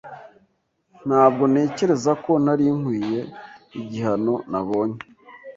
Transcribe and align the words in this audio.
Ntabwo 1.07 1.43
ntekereza 1.51 2.11
ko 2.23 2.31
nari 2.45 2.65
nkwiye 2.77 3.21
igihano 3.79 4.33
nabonye. 4.51 4.99